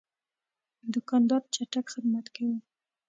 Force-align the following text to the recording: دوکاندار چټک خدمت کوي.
دوکاندار 0.93 1.41
چټک 1.53 1.85
خدمت 1.93 2.25
کوي. 2.35 2.57